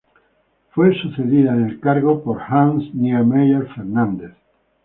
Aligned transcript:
Fue 0.71 0.99
sucedida 0.99 1.51
en 1.53 1.65
el 1.69 1.79
cargo 1.79 2.23
por 2.23 2.41
Hans 2.41 2.91
Niemeyer 2.95 3.67
Fernández. 3.75 4.31